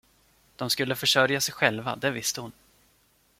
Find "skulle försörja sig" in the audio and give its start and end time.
0.69-1.53